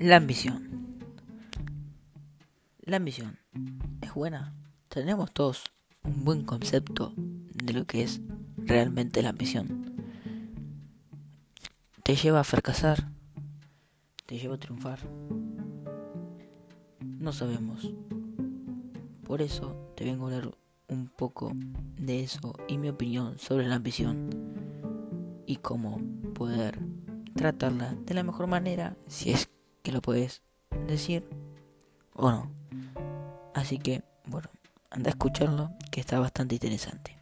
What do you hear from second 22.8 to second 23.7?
opinión sobre